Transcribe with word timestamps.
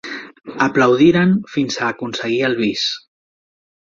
Aplaudiren 0.65 1.35
fins 1.55 1.77
a 1.83 1.89
aconseguir 1.97 2.39
el 2.47 2.57
bis. 2.63 2.87